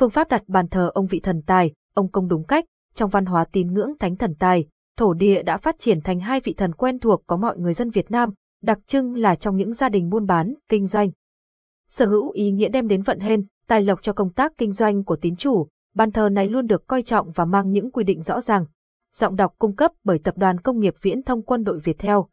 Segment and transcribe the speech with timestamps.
[0.00, 2.64] Phương pháp đặt bàn thờ ông vị thần tài, ông công đúng cách,
[2.94, 6.40] trong văn hóa tín ngưỡng thánh thần tài, thổ địa đã phát triển thành hai
[6.40, 8.30] vị thần quen thuộc có mọi người dân Việt Nam,
[8.62, 11.10] đặc trưng là trong những gia đình buôn bán, kinh doanh.
[11.88, 15.04] Sở hữu ý nghĩa đem đến vận hên, tài lộc cho công tác kinh doanh
[15.04, 18.22] của tín chủ, bàn thờ này luôn được coi trọng và mang những quy định
[18.22, 18.64] rõ ràng.
[19.14, 22.28] Giọng đọc cung cấp bởi Tập đoàn Công nghiệp Viễn thông Quân đội Việt Theo.